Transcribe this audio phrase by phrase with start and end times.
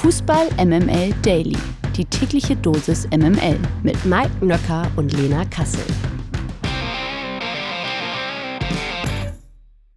[0.00, 1.58] Fußball MML Daily.
[1.94, 5.84] Die tägliche Dosis MML mit Mike Nöcker und Lena Kassel.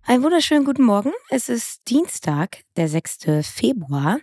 [0.01, 1.13] Einen wunderschönen guten Morgen.
[1.29, 3.19] Es ist Dienstag, der 6.
[3.43, 4.19] Februar.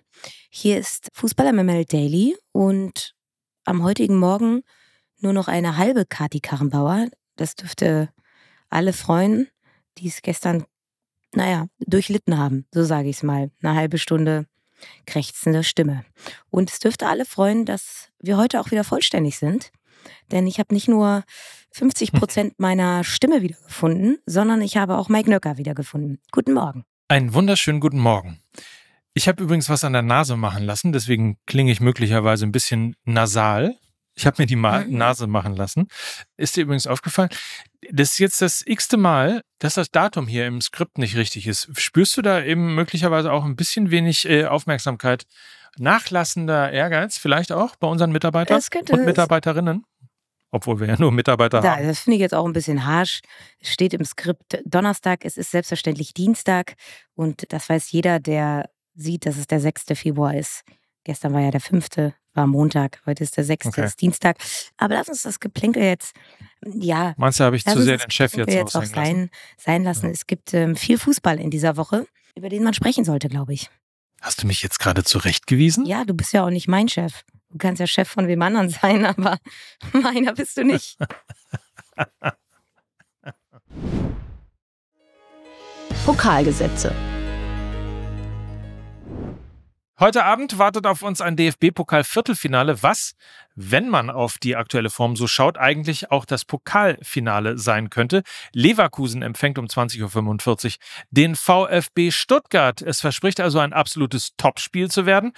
[0.50, 3.14] Hier ist Fußball MML Daily und
[3.64, 4.60] am heutigen Morgen
[5.20, 7.06] nur noch eine halbe Kati Karrenbauer.
[7.36, 8.10] Das dürfte
[8.68, 9.48] alle freuen,
[9.96, 10.66] die es gestern,
[11.32, 13.50] naja, durchlitten haben, so sage ich es mal.
[13.62, 14.44] Eine halbe Stunde
[15.06, 16.04] krächzende Stimme.
[16.50, 19.70] Und es dürfte alle freuen, dass wir heute auch wieder vollständig sind.
[20.30, 21.24] Denn ich habe nicht nur
[21.72, 26.20] 50 Prozent meiner Stimme wiedergefunden, sondern ich habe auch Mike Nöcker wiedergefunden.
[26.32, 26.84] Guten Morgen.
[27.08, 28.40] Einen wunderschönen guten Morgen.
[29.14, 32.94] Ich habe übrigens was an der Nase machen lassen, deswegen klinge ich möglicherweise ein bisschen
[33.04, 33.76] nasal.
[34.20, 34.98] Ich habe mir die Ma mhm.
[34.98, 35.88] Nase machen lassen.
[36.36, 37.30] Ist dir übrigens aufgefallen?
[37.90, 41.70] Das ist jetzt das x-te Mal, dass das Datum hier im Skript nicht richtig ist.
[41.78, 45.24] Spürst du da eben möglicherweise auch ein bisschen wenig äh, Aufmerksamkeit?
[45.78, 49.84] Nachlassender Ehrgeiz vielleicht auch bei unseren Mitarbeitern und Mitarbeiterinnen?
[50.50, 51.86] Obwohl wir ja nur Mitarbeiter da, haben.
[51.86, 53.20] Das finde ich jetzt auch ein bisschen harsch.
[53.58, 56.74] Es steht im Skript Donnerstag, es ist selbstverständlich Dienstag
[57.14, 59.84] und das weiß jeder, der sieht, dass es der 6.
[59.94, 60.64] Februar ist.
[61.04, 61.88] Gestern war ja der 5
[62.34, 63.66] war Montag, heute ist der 6.
[63.66, 63.84] Okay.
[63.84, 64.36] ist Dienstag.
[64.76, 66.14] Aber lass uns das Geplänkel jetzt,
[66.64, 67.14] ja.
[67.16, 69.30] Meinst du, habe ich zu sehr den Chef jetzt, jetzt auch sein, lassen?
[69.56, 70.06] sein lassen?
[70.06, 70.12] Ja.
[70.12, 72.06] Es gibt ähm, viel Fußball in dieser Woche,
[72.36, 73.68] über den man sprechen sollte, glaube ich.
[74.20, 75.86] Hast du mich jetzt gerade zurechtgewiesen?
[75.86, 77.24] Ja, du bist ja auch nicht mein Chef.
[77.50, 79.38] Du kannst ja Chef von wem anderen sein, aber
[79.92, 80.98] meiner bist du nicht.
[86.04, 86.94] Pokalgesetze.
[90.00, 93.12] Heute Abend wartet auf uns ein DFB-Pokal-Viertelfinale, was,
[93.54, 98.22] wenn man auf die aktuelle Form so schaut, eigentlich auch das Pokalfinale sein könnte.
[98.54, 100.72] Leverkusen empfängt um 20.45 Uhr
[101.10, 102.80] den VfB Stuttgart.
[102.80, 105.34] Es verspricht also ein absolutes Topspiel zu werden.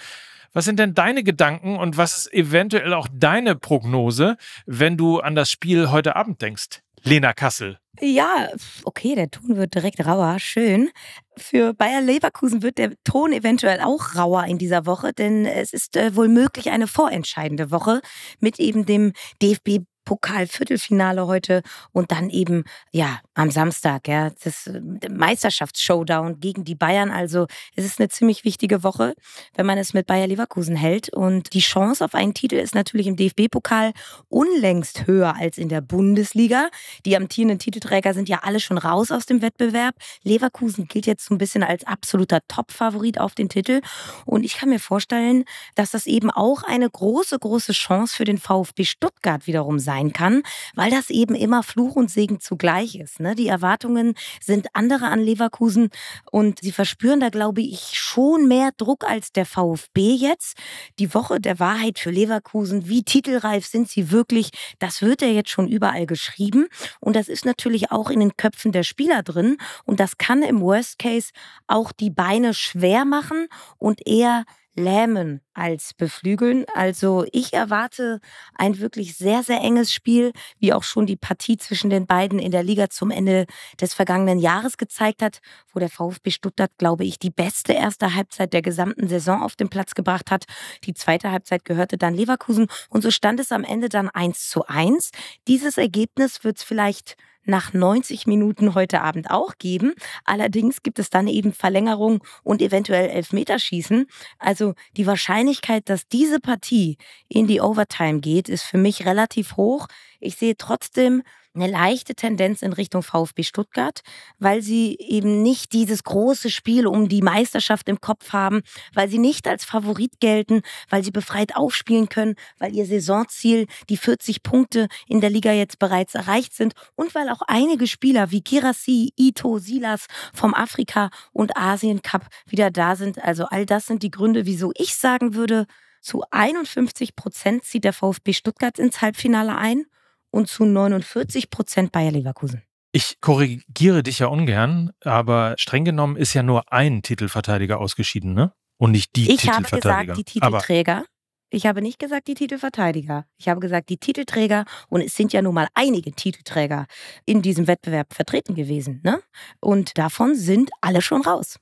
[0.53, 5.35] Was sind denn deine Gedanken und was ist eventuell auch deine Prognose, wenn du an
[5.35, 6.79] das Spiel heute Abend denkst?
[7.03, 7.77] Lena Kassel.
[7.99, 8.49] Ja,
[8.85, 10.39] okay, der Ton wird direkt rauer.
[10.39, 10.89] Schön.
[11.37, 15.95] Für Bayer Leverkusen wird der Ton eventuell auch rauer in dieser Woche, denn es ist
[15.95, 18.01] äh, wohl möglich eine vorentscheidende Woche
[18.39, 24.81] mit eben dem DFB Pokal-Viertelfinale heute und dann eben, ja, am Samstag, ja, das äh,
[25.09, 27.11] Meisterschaftsshowdown gegen die Bayern.
[27.11, 29.15] Also es ist eine ziemlich wichtige Woche,
[29.55, 31.09] wenn man es mit Bayer Leverkusen hält.
[31.09, 33.93] Und die Chance auf einen Titel ist natürlich im DFB-Pokal
[34.29, 36.69] unlängst höher als in der Bundesliga.
[37.05, 39.95] Die amtierenden Titelträger sind ja alle schon raus aus dem Wettbewerb.
[40.23, 43.81] Leverkusen gilt jetzt so ein bisschen als absoluter Top-Favorit auf den Titel.
[44.25, 48.37] Und ich kann mir vorstellen, dass das eben auch eine große, große Chance für den
[48.37, 50.43] VfB Stuttgart wiederum sein sein kann,
[50.75, 53.19] weil das eben immer Fluch und Segen zugleich ist.
[53.19, 53.35] Ne?
[53.35, 55.89] Die Erwartungen sind andere an Leverkusen
[56.31, 60.57] und sie verspüren da, glaube ich, schon mehr Druck als der VfB jetzt.
[60.99, 64.49] Die Woche der Wahrheit für Leverkusen, wie titelreif sind sie wirklich,
[64.79, 66.67] das wird ja jetzt schon überall geschrieben
[66.99, 70.61] und das ist natürlich auch in den Köpfen der Spieler drin und das kann im
[70.61, 71.31] Worst Case
[71.67, 74.45] auch die Beine schwer machen und eher
[74.75, 76.65] lähmen als beflügeln.
[76.73, 78.19] Also ich erwarte
[78.55, 82.51] ein wirklich sehr, sehr enges Spiel, wie auch schon die Partie zwischen den beiden in
[82.51, 83.45] der Liga zum Ende
[83.79, 85.39] des vergangenen Jahres gezeigt hat,
[85.73, 89.69] wo der VfB Stuttgart, glaube ich, die beste erste Halbzeit der gesamten Saison auf den
[89.69, 90.45] Platz gebracht hat.
[90.85, 94.65] Die zweite Halbzeit gehörte dann Leverkusen und so stand es am Ende dann eins zu
[94.65, 95.11] eins.
[95.47, 99.93] Dieses Ergebnis wird es vielleicht nach 90 Minuten heute Abend auch geben.
[100.25, 104.05] Allerdings gibt es dann eben Verlängerung und eventuell Elfmeterschießen.
[104.39, 109.87] Also die Wahrscheinlichkeit, dass diese Partie in die Overtime geht, ist für mich relativ hoch.
[110.19, 111.23] Ich sehe trotzdem
[111.55, 114.01] eine leichte Tendenz in Richtung VfB Stuttgart,
[114.39, 118.61] weil sie eben nicht dieses große Spiel um die Meisterschaft im Kopf haben,
[118.93, 123.97] weil sie nicht als Favorit gelten, weil sie befreit aufspielen können, weil ihr Saisonziel, die
[123.97, 128.41] 40 Punkte in der Liga jetzt bereits erreicht sind und weil auch einige Spieler wie
[128.41, 133.23] Girassi, Ito, Silas vom Afrika- und Asien-Cup wieder da sind.
[133.23, 135.67] Also all das sind die Gründe, wieso ich sagen würde,
[136.01, 139.85] zu 51 Prozent zieht der VfB Stuttgart ins Halbfinale ein
[140.33, 142.63] und zu 49 Prozent Bayer Leverkusen.
[142.91, 148.53] Ich korrigiere dich ja ungern, aber streng genommen ist ja nur ein Titelverteidiger ausgeschieden, ne?
[148.77, 149.79] Und nicht die ich Titelverteidiger.
[149.79, 150.97] Ich habe gesagt, die Titelträger.
[150.97, 151.05] Aber
[151.49, 153.25] ich habe nicht gesagt, die Titelverteidiger.
[153.37, 154.65] Ich habe gesagt, die Titelträger.
[154.89, 156.87] Und es sind ja nun mal einige Titelträger
[157.25, 159.01] in diesem Wettbewerb vertreten gewesen.
[159.03, 159.21] Ne?
[159.59, 161.59] Und davon sind alle schon raus.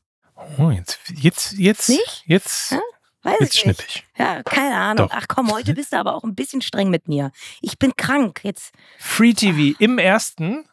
[0.58, 2.24] Oh, jetzt, jetzt, jetzt, nicht?
[2.26, 2.80] jetzt, ja?
[3.24, 4.04] Weiß Jetzt ich nicht.
[4.18, 5.08] Ja, keine Ahnung.
[5.10, 5.16] Doch.
[5.16, 7.32] Ach komm, heute bist du aber auch ein bisschen streng mit mir.
[7.62, 8.74] Ich bin krank jetzt.
[8.98, 10.66] Free TV im ersten.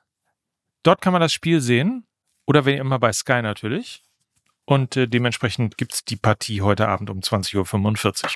[0.82, 2.06] Dort kann man das Spiel sehen.
[2.46, 4.02] Oder wenn immer bei Sky natürlich.
[4.64, 8.30] Und äh, dementsprechend gibt es die Partie heute Abend um 20.45 Uhr.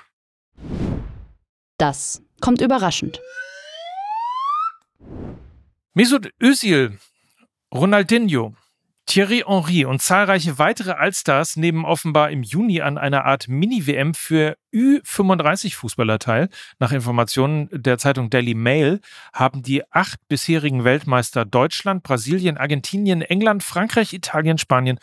[1.79, 3.21] Das kommt überraschend.
[5.95, 6.99] Mesut Özil,
[7.75, 8.55] Ronaldinho,
[9.13, 14.57] Thierry Henry und zahlreiche weitere Allstars nehmen offenbar im Juni an einer Art Mini-WM für
[14.73, 16.49] Ü35-Fußballer teil.
[16.79, 19.01] Nach Informationen der Zeitung Daily Mail
[19.35, 24.99] haben die acht bisherigen Weltmeister Deutschland, Brasilien, Argentinien, England, Frankreich, Italien, Spanien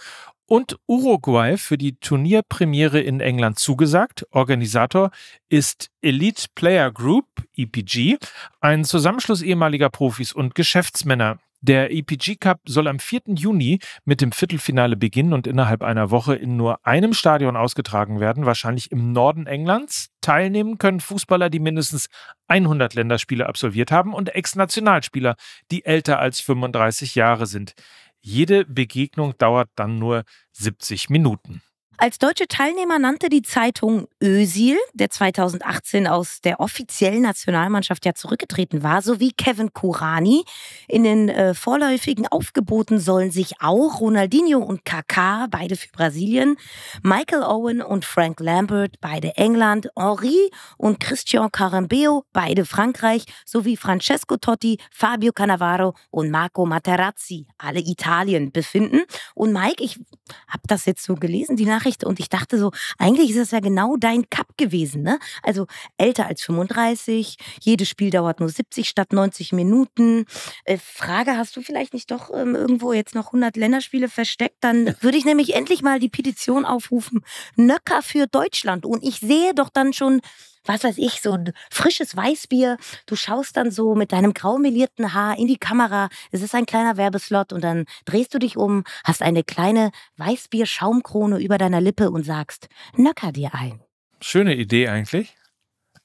[0.48, 4.26] und Uruguay für die Turnierpremiere in England zugesagt.
[4.32, 5.12] Organisator
[5.50, 8.18] ist Elite Player Group, EPG,
[8.60, 11.38] ein Zusammenschluss ehemaliger Profis und Geschäftsmänner.
[11.62, 13.22] Der EPG Cup soll am 4.
[13.36, 18.46] Juni mit dem Viertelfinale beginnen und innerhalb einer Woche in nur einem Stadion ausgetragen werden,
[18.46, 20.10] wahrscheinlich im Norden Englands.
[20.22, 22.08] Teilnehmen können Fußballer, die mindestens
[22.48, 25.36] 100 Länderspiele absolviert haben und Ex-Nationalspieler,
[25.70, 27.74] die älter als 35 Jahre sind.
[28.22, 30.24] Jede Begegnung dauert dann nur
[30.54, 31.62] 70 Minuten.
[32.02, 38.84] Als deutsche Teilnehmer nannte die Zeitung Ösil, der 2018 aus der offiziellen Nationalmannschaft ja zurückgetreten
[38.84, 40.46] war, sowie Kevin Kurani.
[40.88, 46.56] In den äh, vorläufigen Aufgeboten sollen sich auch Ronaldinho und Kaká, beide für Brasilien,
[47.04, 54.38] Michael Owen und Frank Lambert, beide England, Henri und Christian Carambeo, beide Frankreich, sowie Francesco
[54.38, 59.02] Totti, Fabio Cannavaro und Marco Materazzi, alle Italien, befinden.
[59.36, 60.00] Und Mike, ich
[60.48, 63.52] habe das jetzt so gelesen, die Nachricht Nachricht und ich dachte so, eigentlich ist das
[63.52, 65.20] ja genau dein Cup gewesen, ne?
[65.44, 65.66] Also
[65.98, 70.26] älter als 35, jedes Spiel dauert nur 70 statt 90 Minuten.
[70.66, 74.58] Äh, Frage, hast du vielleicht nicht doch ähm, irgendwo jetzt noch 100 Länderspiele versteckt?
[74.62, 77.24] Dann würde ich nämlich endlich mal die Petition aufrufen,
[77.56, 78.86] Nöcker für Deutschland.
[78.86, 80.22] Und ich sehe doch dann schon
[80.70, 82.78] was weiß ich, so ein frisches Weißbier.
[83.08, 86.10] Du schaust dann so mit deinem graumelierten Haar in die Kamera.
[86.32, 91.40] Es ist ein kleiner Werbeslot und dann drehst du dich um, hast eine kleine Weißbier-Schaumkrone
[91.40, 93.82] über deiner Lippe und sagst, nöcker dir ein.
[94.22, 95.36] Schöne Idee eigentlich.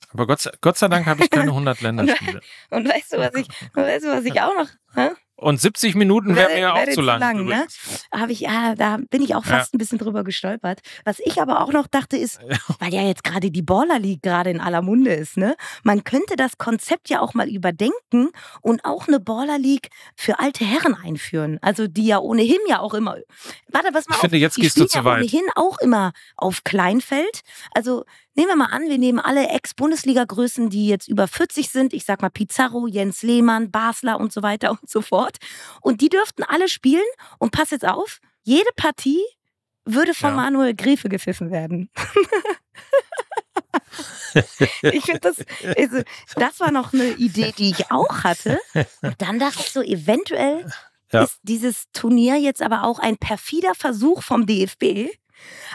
[0.08, 2.40] Aber Gott, Gott sei Dank habe ich keine 100 Länderspiele.
[2.70, 5.10] und weißt du, was ich, weißt du, was ich auch noch, hä?
[5.36, 7.18] Und 70 Minuten wäre mir ja auch zu lang.
[7.18, 7.66] lang ne?
[8.12, 9.76] Habe ich, ja, da bin ich auch fast ja.
[9.76, 10.80] ein bisschen drüber gestolpert.
[11.04, 12.38] Was ich aber auch noch dachte ist,
[12.78, 15.56] weil ja jetzt gerade die Baller League gerade in aller Munde ist, ne?
[15.82, 20.64] Man könnte das Konzept ja auch mal überdenken und auch eine Baller League für alte
[20.64, 21.58] Herren einführen.
[21.62, 23.16] Also die ja ohnehin ja auch immer.
[23.68, 24.14] Warte, was mal.
[24.14, 25.18] Ich auf, finde, jetzt gehst du zu ja weit.
[25.18, 27.40] ohnehin auch immer auf Kleinfeld.
[27.72, 28.04] Also
[28.36, 31.92] Nehmen wir mal an, wir nehmen alle Ex-Bundesliga-Größen, die jetzt über 40 sind.
[31.92, 35.36] Ich sag mal Pizarro, Jens Lehmann, Basler und so weiter und so fort.
[35.80, 37.04] Und die dürften alle spielen.
[37.38, 39.22] Und pass jetzt auf, jede Partie
[39.84, 40.36] würde von ja.
[40.36, 41.90] Manuel Gräfe gepfiffen werden.
[44.82, 45.36] ich finde das,
[45.76, 46.02] also,
[46.36, 48.58] das war noch eine Idee, die ich auch hatte.
[49.02, 50.70] Und dann dachte ich so, eventuell
[51.12, 51.22] ja.
[51.22, 55.10] ist dieses Turnier jetzt aber auch ein perfider Versuch vom DFB,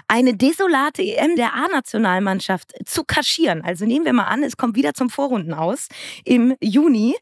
[0.08, 3.62] eine desolate EM der A-Nationalmannschaft zu kaschieren.
[3.62, 5.88] Also nehmen wir mal an, es kommt wieder zum Vorrunden aus
[6.24, 7.16] im Juni.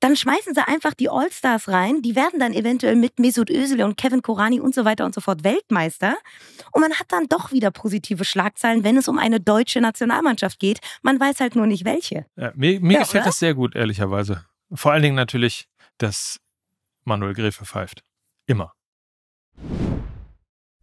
[0.00, 2.00] Dann schmeißen sie einfach die All-Stars rein.
[2.00, 5.20] Die werden dann eventuell mit Mesut Özil und Kevin Korani und so weiter und so
[5.20, 6.16] fort Weltmeister.
[6.72, 10.80] Und man hat dann doch wieder positive Schlagzeilen, wenn es um eine deutsche Nationalmannschaft geht.
[11.02, 12.24] Man weiß halt nur nicht welche.
[12.36, 13.28] Ja, mir, mir ja, gefällt oder?
[13.28, 14.46] das sehr gut, ehrlicherweise.
[14.72, 15.68] Vor allen Dingen natürlich,
[15.98, 16.40] dass
[17.04, 18.02] Manuel Gräfe pfeift.
[18.46, 18.72] Immer.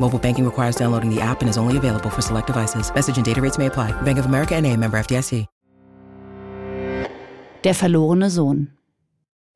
[0.00, 2.92] Mobile banking requires downloading the app and is only available for select devices.
[2.92, 3.92] Message and data rates may apply.
[4.02, 5.46] Bank of America and a member FDIC.
[7.62, 8.70] Der verlorene Sohn.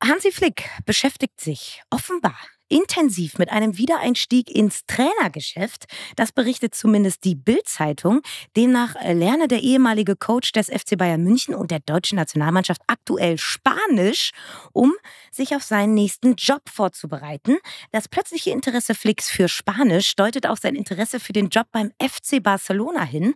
[0.03, 2.37] Hansi Flick beschäftigt sich offenbar
[2.69, 5.85] intensiv mit einem Wiedereinstieg ins Trainergeschäft.
[6.15, 8.21] Das berichtet zumindest die Bild-Zeitung.
[8.55, 14.31] Demnach lerne der ehemalige Coach des FC Bayern München und der deutschen Nationalmannschaft aktuell Spanisch,
[14.73, 14.93] um
[15.31, 17.57] sich auf seinen nächsten Job vorzubereiten.
[17.91, 22.41] Das plötzliche Interesse Flicks für Spanisch deutet auf sein Interesse für den Job beim FC
[22.41, 23.35] Barcelona hin.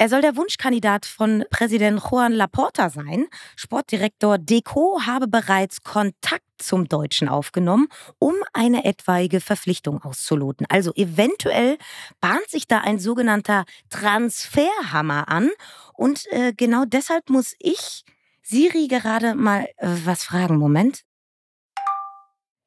[0.00, 3.26] Er soll der Wunschkandidat von Präsident Juan Laporta sein.
[3.54, 7.86] Sportdirektor Deco habe bereits Kontakt zum Deutschen aufgenommen,
[8.18, 10.66] um eine etwaige Verpflichtung auszuloten.
[10.70, 11.76] Also eventuell
[12.18, 15.50] bahnt sich da ein sogenannter Transferhammer an.
[15.92, 18.02] Und äh, genau deshalb muss ich
[18.42, 20.56] Siri gerade mal äh, was fragen.
[20.56, 21.02] Moment.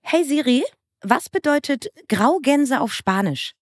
[0.04, 0.64] Hey Siri,
[1.02, 3.56] was bedeutet Graugänse auf Spanisch?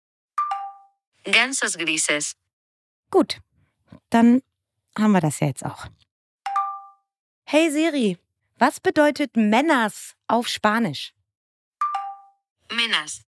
[1.24, 2.34] Gansos grises.
[3.12, 3.40] Gut,
[4.10, 4.42] dann
[4.98, 5.88] haben wir das ja jetzt auch.
[7.46, 8.18] Hey Siri,
[8.58, 11.14] was bedeutet Männers auf Spanisch?
[12.72, 13.24] Männers.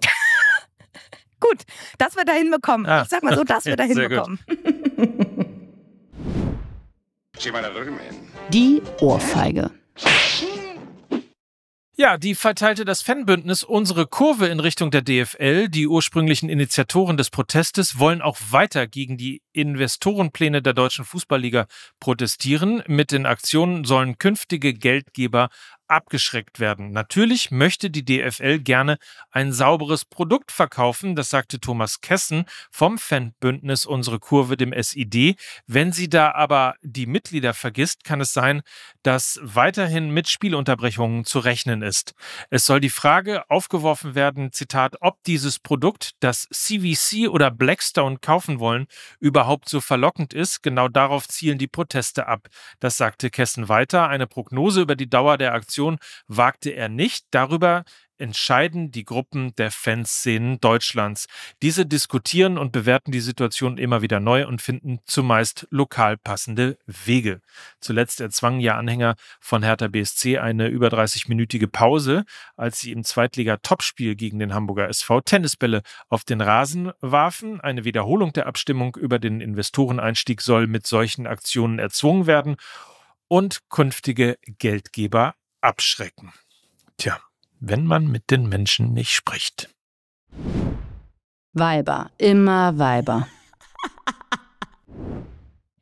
[1.40, 1.64] Gut,
[1.98, 2.86] dass wir da hinbekommen.
[2.86, 3.02] Ah.
[3.02, 4.38] Ich sag mal so, dass wir da hinbekommen.
[8.50, 9.70] Die Ohrfeige.
[12.00, 15.68] Ja, die verteilte das Fanbündnis unsere Kurve in Richtung der DFL.
[15.68, 21.66] Die ursprünglichen Initiatoren des Protestes wollen auch weiter gegen die Investorenpläne der deutschen Fußballliga
[22.00, 22.82] protestieren.
[22.86, 25.50] Mit den Aktionen sollen künftige Geldgeber
[25.88, 26.92] abgeschreckt werden.
[26.92, 28.98] Natürlich möchte die DFL gerne
[29.30, 35.36] ein sauberes Produkt verkaufen, das sagte Thomas Kessen vom Fanbündnis Unsere Kurve, dem SID.
[35.66, 38.62] Wenn sie da aber die Mitglieder vergisst, kann es sein,
[39.02, 42.14] dass weiterhin mit Spielunterbrechungen zu rechnen ist.
[42.50, 48.60] Es soll die Frage aufgeworfen werden, Zitat, ob dieses Produkt, das CVC oder Blackstone kaufen
[48.60, 48.86] wollen,
[49.20, 50.62] überhaupt so verlockend ist.
[50.62, 52.48] Genau darauf zielen die Proteste ab.
[52.80, 54.08] Das sagte Kessen weiter.
[54.08, 57.26] Eine Prognose über die Dauer der Aktion wagte er nicht.
[57.30, 57.84] Darüber
[58.18, 61.26] entscheiden die Gruppen der Fanszenen Deutschlands.
[61.62, 67.40] Diese diskutieren und bewerten die Situation immer wieder neu und finden zumeist lokal passende Wege.
[67.80, 72.24] Zuletzt erzwangen ja Anhänger von Hertha BSC eine über 30-minütige Pause,
[72.56, 77.60] als sie im Zweitliga-Topspiel gegen den Hamburger SV Tennisbälle auf den Rasen warfen.
[77.60, 82.56] Eine Wiederholung der Abstimmung über den Investoreneinstieg soll mit solchen Aktionen erzwungen werden
[83.28, 86.32] und künftige Geldgeber abschrecken.
[86.96, 87.20] Tja,
[87.60, 89.74] wenn man mit den Menschen nicht spricht.
[91.52, 93.26] Weiber, immer Weiber.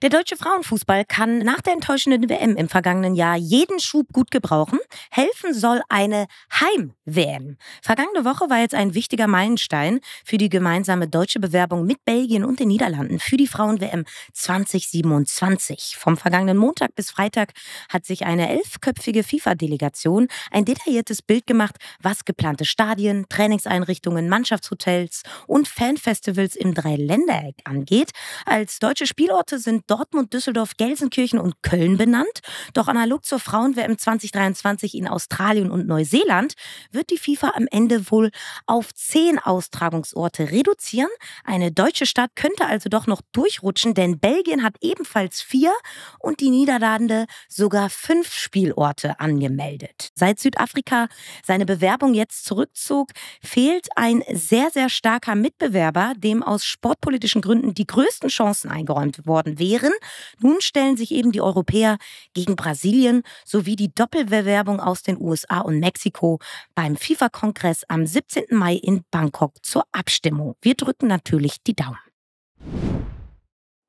[0.07, 4.79] Der deutsche Frauenfußball kann nach der enttäuschenden WM im vergangenen Jahr jeden Schub gut gebrauchen.
[5.11, 7.57] Helfen soll eine Heim-WM.
[7.83, 12.61] Vergangene Woche war jetzt ein wichtiger Meilenstein für die gemeinsame deutsche Bewerbung mit Belgien und
[12.61, 15.97] den Niederlanden für die Frauen-WM 2027.
[15.99, 17.51] Vom vergangenen Montag bis Freitag
[17.89, 25.67] hat sich eine elfköpfige FIFA-Delegation ein detailliertes Bild gemacht, was geplante Stadien, Trainingseinrichtungen, Mannschaftshotels und
[25.67, 28.13] Fanfestivals im Dreiländereck angeht.
[28.45, 32.41] Als deutsche Spielorte sind Dortmund, Düsseldorf, Gelsenkirchen und Köln benannt.
[32.75, 36.53] Doch analog zur Frauen-WM 2023 in Australien und Neuseeland
[36.91, 38.31] wird die FIFA am Ende wohl
[38.67, 41.09] auf zehn Austragungsorte reduzieren.
[41.45, 45.73] Eine deutsche Stadt könnte also doch noch durchrutschen, denn Belgien hat ebenfalls vier
[46.19, 50.11] und die Niederlande sogar fünf Spielorte angemeldet.
[50.15, 51.09] Seit Südafrika
[51.43, 53.13] seine Bewerbung jetzt zurückzog,
[53.43, 59.59] fehlt ein sehr, sehr starker Mitbewerber, dem aus sportpolitischen Gründen die größten Chancen eingeräumt worden
[59.59, 59.93] wären wären.
[60.41, 61.99] Nun stellen sich eben die Europäer
[62.35, 66.39] gegen Brasilien sowie die Doppelbewerbung aus den USA und Mexiko
[66.75, 68.45] beim FIFA-Kongress am 17.
[68.51, 70.57] Mai in Bangkok zur Abstimmung.
[70.63, 71.99] Wir drücken natürlich die Daumen.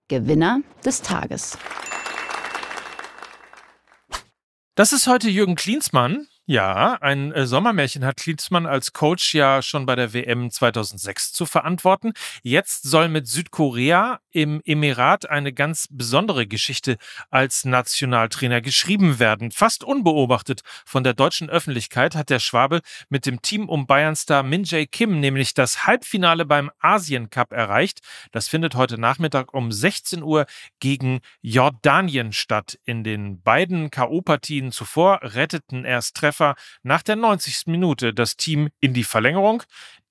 [0.08, 1.58] Gewinner des Tages.
[4.76, 6.28] Das ist heute Jürgen Klinsmann.
[6.50, 11.46] Ja, ein äh, Sommermärchen hat Klinsmann als Coach ja schon bei der WM 2006 zu
[11.46, 12.14] verantworten.
[12.42, 16.96] Jetzt soll mit Südkorea im Emirat eine ganz besondere Geschichte
[17.30, 19.52] als Nationaltrainer geschrieben werden.
[19.52, 24.64] Fast unbeobachtet von der deutschen Öffentlichkeit hat der Schwabe mit dem Team um Bayernstar Min
[24.64, 28.00] Jae Kim nämlich das Halbfinale beim Asien Cup erreicht.
[28.32, 30.46] Das findet heute Nachmittag um 16 Uhr
[30.80, 32.80] gegen Jordanien statt.
[32.86, 37.68] In den beiden K.O.-Partien zuvor retteten erst Treffer Treffer nach der 90.
[37.68, 39.64] Minute das Team in die Verlängerung.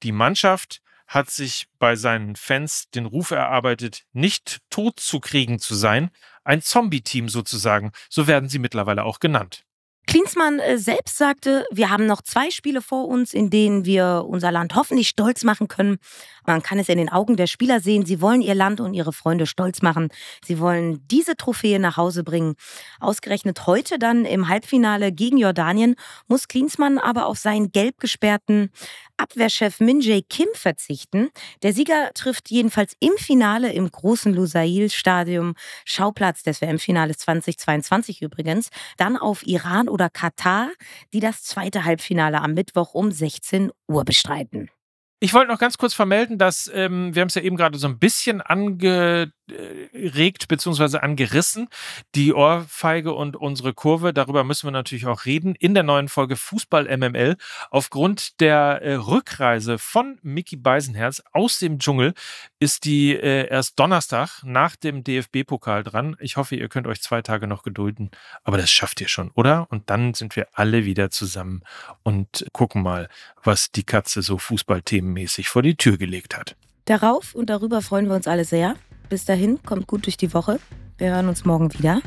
[0.02, 5.76] Die Mannschaft hat sich bei seinen Fans den Ruf erarbeitet, nicht tot zu kriegen zu
[5.76, 6.11] sein.
[6.42, 9.64] Ein Zombie-Team sozusagen, so werden sie mittlerweile auch genannt.
[10.06, 14.52] Klinsmann äh, selbst sagte, wir haben noch zwei Spiele vor uns, in denen wir unser
[14.52, 15.98] Land hoffentlich stolz machen können.
[16.46, 19.12] Man kann es in den Augen der Spieler sehen, sie wollen ihr Land und ihre
[19.12, 20.10] Freunde stolz machen.
[20.44, 22.54] Sie wollen diese Trophäe nach Hause bringen.
[23.00, 25.96] Ausgerechnet heute dann im Halbfinale gegen Jordanien
[26.28, 28.70] muss Klinsmann aber auf seinen gelb gesperrten
[29.16, 31.30] Abwehrchef Min Jae Kim verzichten.
[31.62, 35.54] Der Sieger trifft jedenfalls im Finale im großen Lusail-Stadium,
[35.85, 40.70] Schauplatz des WM-Finales 2022 übrigens, dann auf Iran oder Katar,
[41.12, 44.70] die das zweite Halbfinale am Mittwoch um 16 Uhr bestreiten.
[45.18, 47.88] Ich wollte noch ganz kurz vermelden, dass ähm, wir haben es ja eben gerade so
[47.88, 50.98] ein bisschen ange angeregt bzw.
[50.98, 51.68] angerissen.
[52.14, 55.54] Die Ohrfeige und unsere Kurve, darüber müssen wir natürlich auch reden.
[55.54, 57.36] In der neuen Folge Fußball MML.
[57.70, 62.14] Aufgrund der äh, Rückreise von Mickey Beisenherz aus dem Dschungel
[62.58, 66.16] ist die äh, erst Donnerstag nach dem DFB-Pokal dran.
[66.20, 68.10] Ich hoffe, ihr könnt euch zwei Tage noch gedulden.
[68.44, 69.66] Aber das schafft ihr schon, oder?
[69.70, 71.62] Und dann sind wir alle wieder zusammen
[72.02, 73.08] und gucken mal,
[73.42, 76.56] was die Katze so fußballthemenmäßig vor die Tür gelegt hat.
[76.86, 78.76] Darauf und darüber freuen wir uns alle sehr.
[79.08, 80.58] Bis dahin, kommt gut durch die Woche.
[80.98, 82.00] Wir hören uns morgen wieder.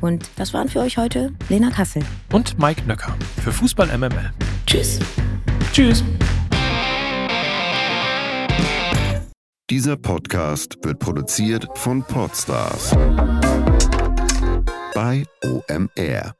[0.00, 2.02] Und das waren für euch heute Lena Kassel.
[2.32, 4.32] Und Mike Nöcker für Fußball MML.
[4.66, 4.98] Tschüss.
[5.72, 6.02] Tschüss.
[9.70, 12.90] Dieser Podcast wird produziert von Podstars
[14.94, 16.34] bei OMR.